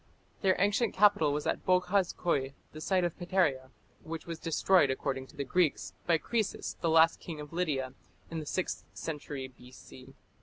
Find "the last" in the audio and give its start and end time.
6.81-7.19